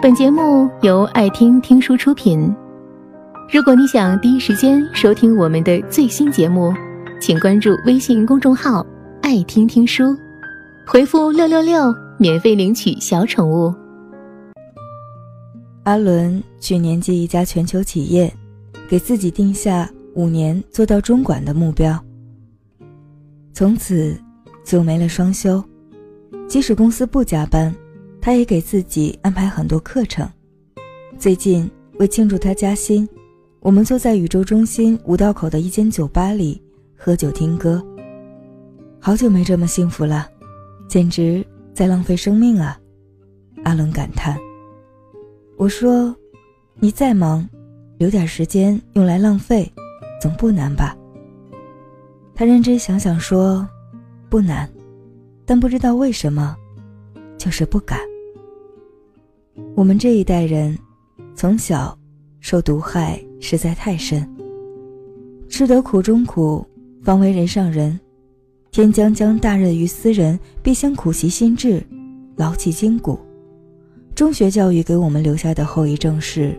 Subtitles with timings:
[0.00, 2.54] 本节目由爱听听书出品。
[3.52, 6.72] 如果你想第一时间收听我们的最新节目，
[7.20, 8.86] 请关注微信公众号
[9.22, 10.16] “爱听听书”，
[10.86, 13.74] 回复“六六六”免费领取小宠物。
[15.82, 18.32] 阿伦去年接一家全球企业，
[18.88, 21.98] 给自己定下五年做到中管的目标。
[23.52, 24.16] 从此
[24.64, 25.60] 就没了双休，
[26.46, 27.74] 即使公司不加班。
[28.20, 30.28] 他也给自己安排很多课程。
[31.18, 33.08] 最近为庆祝他加薪，
[33.60, 36.62] 我们坐在宇宙中心五道口的一间酒吧里
[36.96, 37.84] 喝酒听歌。
[39.00, 40.28] 好久没这么幸福了，
[40.88, 42.78] 简直在浪费生命啊！
[43.64, 44.38] 阿伦感叹。
[45.56, 46.14] 我说
[46.78, 47.48] ：“你再忙，
[47.96, 49.72] 留点时间用来浪费，
[50.20, 50.96] 总不难吧？”
[52.34, 53.68] 他认真想想说
[54.30, 54.70] ：“不难，
[55.44, 56.56] 但不知道为什么，
[57.38, 57.98] 就是不敢。”
[59.74, 60.76] 我们这一代人，
[61.34, 61.96] 从小
[62.40, 64.28] 受毒害实在太深。
[65.48, 66.64] 吃得苦中苦，
[67.02, 67.98] 方为人上人。
[68.70, 71.82] 天将降大任于斯人，必先苦其心志，
[72.36, 73.18] 劳其筋骨。
[74.14, 76.54] 中学教育给我们留下的后遗症是，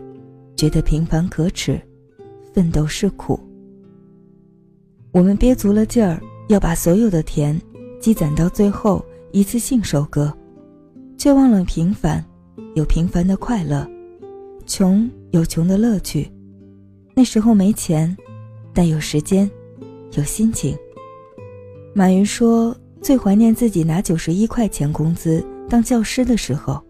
[0.56, 1.80] 觉得平凡可耻，
[2.52, 3.40] 奋斗是苦。
[5.12, 7.60] 我们憋足了劲儿，要把所有的甜
[8.02, 10.36] 积攒到最后一次性收割，
[11.20, 12.26] 却忘了平凡。
[12.76, 13.86] 有平凡的快乐，
[14.66, 16.32] 穷有穷的乐趣。
[17.16, 18.16] 那时候没钱，
[18.74, 19.50] 但有时间，
[20.14, 20.78] 有心情。
[21.94, 26.82] 马云说，最怀念自己拿九十一块钱工资当教师的时候。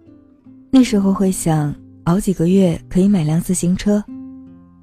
[0.69, 4.03] 那时候会想，熬几个月可以买辆自行车。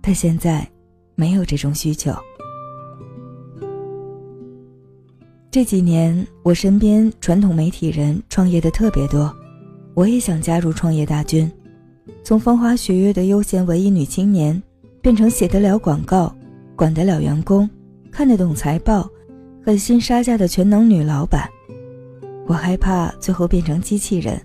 [0.00, 0.66] 但现在，
[1.14, 2.12] 没有这种需求。
[5.56, 9.34] 这几年，我身边传统媒体人创业的特别多。
[9.94, 11.50] 我也想加入创业大军，
[12.22, 14.62] 从风花雪月的悠闲文艺女青年，
[15.00, 16.30] 变成写得了广告、
[16.76, 17.66] 管得了员工、
[18.10, 19.08] 看得懂财报、
[19.64, 21.48] 狠心杀价的全能女老板。
[22.46, 24.38] 我害怕最后变成机器人，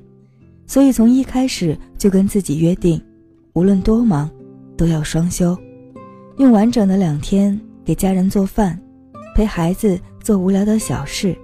[0.66, 3.04] 所以从一开始就跟自己约定，
[3.52, 4.32] 无论多忙，
[4.78, 5.58] 都要双休，
[6.38, 8.82] 用完整的两天给家人做饭，
[9.36, 11.36] 陪孩子做无聊的小事，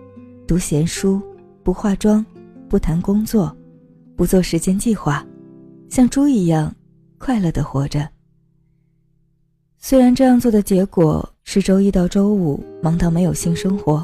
[0.47, 1.19] 读闲书，
[1.63, 2.23] 不化妆，
[2.69, 3.55] 不谈工作。
[4.15, 5.23] 不做时间计划，
[5.89, 6.73] 像猪一样
[7.19, 8.07] 快乐的活着。
[9.77, 14.03] 虽然这样做的结果是周一到周五忙到没有性生活，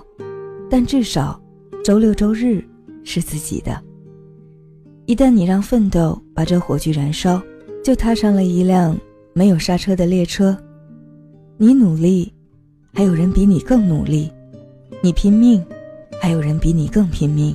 [0.69, 1.41] 但至少
[1.84, 2.63] 周六周日
[3.03, 3.81] 是自己的。
[5.07, 7.41] 一旦你让奋斗把这火炬燃烧，
[7.84, 8.95] 就踏上了一辆
[9.34, 10.55] 没有刹车的列车。
[11.57, 12.31] 你努力，
[12.94, 14.31] 还有人比你更努力；
[15.06, 15.62] 你拼命，
[16.18, 17.53] 还有人比你更拼命。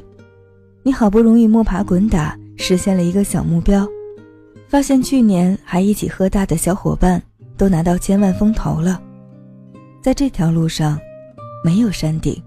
[0.82, 2.38] 你好不容易摸爬滚打。
[2.58, 3.88] 实现了一个小目标，
[4.68, 7.22] 发现去年还一起喝大的小伙伴
[7.56, 9.00] 都拿到千万风投了。
[10.02, 11.00] 在这条路上，
[11.64, 12.42] 没有山顶，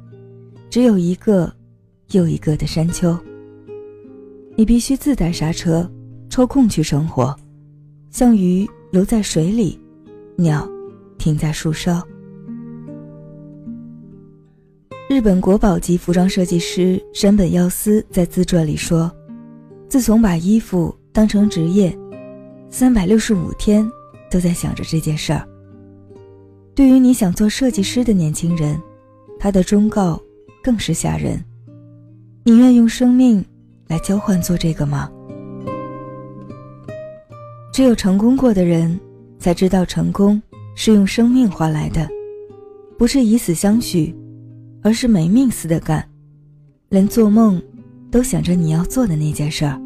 [0.69, 1.51] 只有一个
[2.11, 3.17] 又一个的山丘。
[4.55, 5.89] 你必须自带刹车，
[6.29, 7.35] 抽空去生活，
[8.11, 9.79] 像鱼游在水里，
[10.35, 10.69] 鸟
[11.17, 12.03] 停在树梢。
[15.11, 19.11] 日本国宝级服装设计师山本耀司在自传里说。
[19.89, 21.93] 自从把衣服当成职业，
[22.69, 23.85] 三百六十五天
[24.29, 25.45] 都在想着这件事儿。
[26.73, 28.81] 对于你想做设计师的年轻人，
[29.37, 30.17] 他的忠告
[30.63, 31.43] 更是吓人：
[32.45, 33.43] 你愿用生命
[33.89, 35.11] 来交换做这个吗？
[37.73, 38.97] 只有成功过的人
[39.39, 40.41] 才知道，成功
[40.73, 42.07] 是用生命换来的，
[42.97, 44.15] 不是以死相许，
[44.81, 46.07] 而是没命似的干，
[46.89, 47.61] 连做梦。
[48.11, 49.81] 都想着你要做的那件事儿，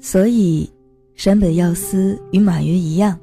[0.00, 0.68] 所以，
[1.14, 3.16] 山本耀司与马云一样，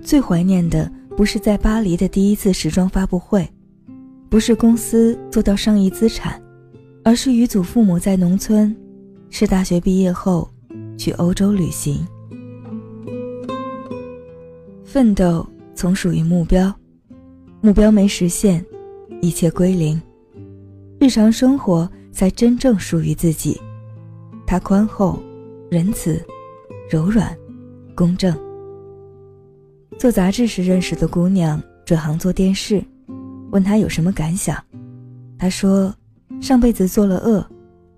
[0.00, 3.44] 最怀念的不是在巴黎的第一次时装发布会，
[4.28, 6.40] 不是公司做到上亿资产，
[7.02, 8.72] 而是与祖父母在农村，
[9.30, 10.48] 是大学毕业后
[10.96, 12.06] 去欧洲旅行。
[14.84, 15.44] 奋斗
[15.74, 16.72] 从属于目标，
[17.60, 18.64] 目标没实现，
[19.20, 20.00] 一切归零，
[20.98, 21.90] 日常生活。
[22.12, 23.58] 才真正属于自己。
[24.44, 25.22] 他宽厚、
[25.70, 26.20] 仁慈、
[26.90, 27.34] 柔软、
[27.94, 28.36] 公正。
[29.96, 32.82] 做杂志时认识的姑娘转行做电视，
[33.52, 34.62] 问他有什么感想。
[35.38, 35.94] 他说
[36.42, 37.46] ：“上辈子做了恶，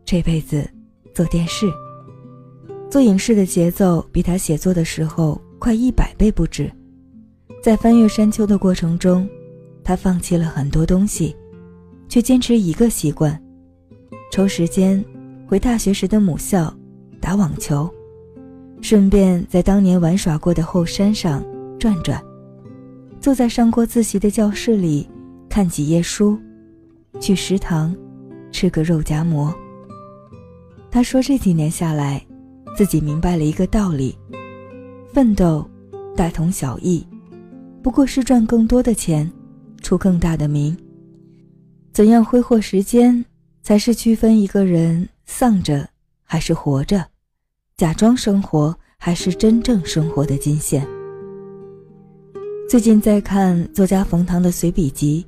[0.05, 0.69] 这辈子
[1.15, 1.67] 做电视。
[2.91, 6.71] 做影视的节奏比他写作的时候快一百倍不止。
[7.63, 9.27] 在翻越山丘的过程中，
[9.84, 11.34] 他放弃了很多东西，
[12.08, 13.40] 却坚持一个习惯。”
[14.31, 15.05] 抽时间
[15.46, 16.75] 回大学时的母校
[17.20, 17.88] 打网球，
[18.81, 21.44] 顺便在当年玩耍过的后山上
[21.79, 22.23] 转转，
[23.20, 25.08] 坐在上过自习的教室里
[25.49, 26.38] 看几页书，
[27.20, 27.94] 去食堂
[28.50, 29.55] 吃个肉夹馍。
[30.90, 32.25] 他说这几年下来，
[32.76, 34.17] 自己明白了一个道理：
[35.12, 35.69] 奋斗
[36.17, 37.06] 大同小异，
[37.82, 39.31] 不过是赚更多的钱，
[39.82, 40.75] 出更大的名。
[41.93, 43.23] 怎样挥霍时间，
[43.62, 45.87] 才是区分一个人丧着
[46.23, 47.05] 还是活着，
[47.76, 50.87] 假装生活还是真正生活的金线。
[52.69, 55.26] 最近在看作家冯唐的随笔集，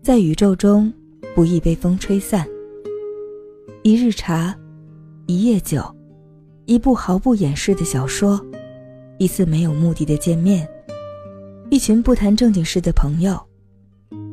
[0.00, 0.92] 在宇宙中
[1.34, 2.46] 不易被风吹散。
[3.82, 4.56] 一日茶，
[5.26, 5.82] 一夜酒，
[6.66, 8.40] 一部毫不掩饰的小说，
[9.18, 10.68] 一次没有目的的见面，
[11.70, 13.36] 一群不谈正经事的朋友，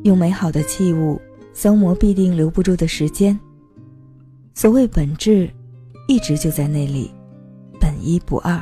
[0.04, 1.20] 用美好的器物。
[1.56, 3.38] 消磨必定留不住的时间。
[4.54, 5.48] 所谓本质，
[6.08, 7.12] 一直就在那里，
[7.80, 8.60] 本一不二。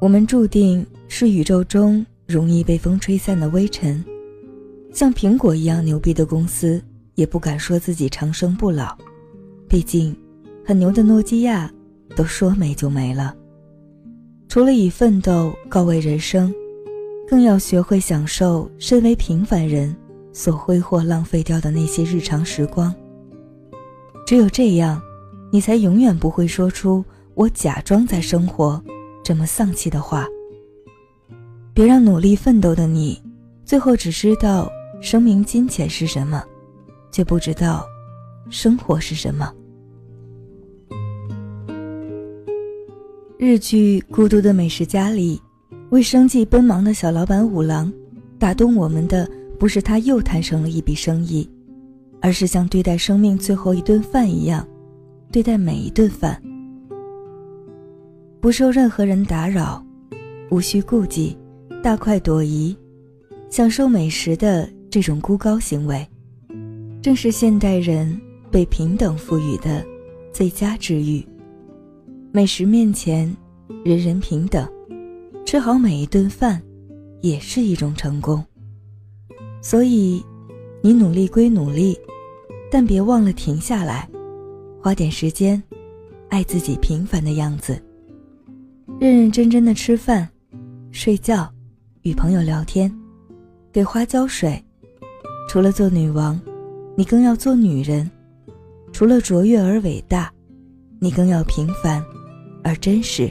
[0.00, 4.04] 我们注定是宇宙中容易被风吹散的微尘，
[4.92, 6.82] 像苹果一样牛逼的公司，
[7.14, 8.98] 也不敢说自己长生不老。
[9.68, 10.16] 毕竟，
[10.64, 11.72] 很牛的诺基亚
[12.16, 13.32] 都说没就没了。
[14.48, 16.52] 除了以奋斗告慰人生，
[17.28, 19.96] 更要学会享受身为平凡人。
[20.32, 22.94] 所挥霍浪费掉的那些日常时光。
[24.26, 25.00] 只有这样，
[25.50, 27.02] 你才永远不会说出
[27.32, 28.78] “我假装在生活”
[29.24, 30.26] 这么丧气的话。
[31.72, 33.18] 别让努力奋斗的你，
[33.64, 34.70] 最后只知道
[35.00, 36.44] 生命金钱是什么，
[37.10, 37.86] 却不知道
[38.50, 39.50] 生活是什么。
[43.38, 45.40] 日剧《孤独的美食家》里，
[45.90, 47.92] 为生计奔忙的小老板五郎，
[48.38, 49.28] 打动我们的。
[49.58, 51.48] 不是他又谈成了一笔生意，
[52.20, 54.68] 而是像对待生命最后一顿饭一样，
[55.32, 56.38] 对待每一顿饭，
[58.38, 59.82] 不受任何人打扰，
[60.50, 61.34] 无需顾忌，
[61.82, 62.76] 大快朵颐，
[63.48, 66.06] 享受美食的这种孤高行为，
[67.00, 68.14] 正是现代人
[68.50, 69.82] 被平等赋予的
[70.34, 71.26] 最佳治愈。
[72.30, 73.34] 美食面前，
[73.86, 74.68] 人人平等，
[75.46, 76.60] 吃好每一顿饭，
[77.20, 78.44] 也是一种成功。
[79.62, 80.20] 所以，
[80.82, 81.96] 你努力归努力，
[82.68, 84.08] 但别忘了停下来，
[84.82, 85.62] 花点时间，
[86.30, 87.80] 爱自己平凡的样子。
[88.98, 90.28] 认认真真的吃饭、
[90.90, 91.48] 睡觉、
[92.02, 92.92] 与朋友聊天，
[93.72, 94.60] 给花浇水。
[95.48, 96.40] 除了做女王，
[96.96, 98.04] 你更要做女人；
[98.92, 100.28] 除了卓越而伟大，
[100.98, 102.04] 你更要平凡
[102.64, 103.30] 而真实。